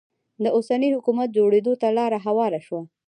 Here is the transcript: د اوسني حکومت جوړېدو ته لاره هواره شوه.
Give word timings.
د 0.43 0.45
اوسني 0.55 0.89
حکومت 0.95 1.29
جوړېدو 1.37 1.73
ته 1.81 1.87
لاره 1.97 2.17
هواره 2.25 2.59
شوه. 2.67 2.81